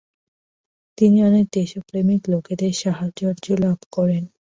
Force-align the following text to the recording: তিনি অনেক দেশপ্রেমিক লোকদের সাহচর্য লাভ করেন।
তিনি 0.97 1.17
অনেক 1.23 1.45
দেশপ্রেমিক 1.57 2.21
লোকদের 2.29 2.73
সাহচর্য 2.81 3.45
লাভ 3.63 3.79
করেন। 3.95 4.23